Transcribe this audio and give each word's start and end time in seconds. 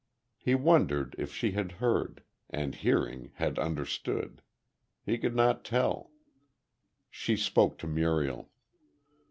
He 0.39 0.55
wondered 0.55 1.13
if 1.19 1.31
she 1.31 1.51
had 1.51 1.73
heard, 1.73 2.23
and 2.49 2.73
hearing, 2.73 3.33
had 3.35 3.59
understood.... 3.59 4.41
He 5.05 5.19
could 5.19 5.35
not 5.35 5.63
tell.... 5.63 6.09
She 7.11 7.37
spoke 7.37 7.77
to 7.77 7.85
Muriel. 7.85 8.49